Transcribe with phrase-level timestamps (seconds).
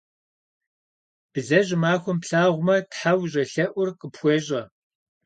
[1.31, 4.61] Блэ щӏымахуэм плъагъумэ, тхьэ ущӏелъэӏур къыпхуещӏэ.